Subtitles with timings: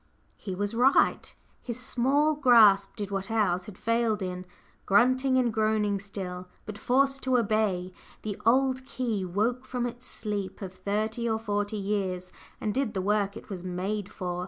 [0.35, 1.31] He was right;
[1.61, 4.47] his small grasp did what ours had failed in.
[4.87, 7.91] Grunting and groaning still, but forced to obey,
[8.23, 12.99] the old key woke from its sleep of thirty or forty years and did the
[13.01, 14.39] work it was made for.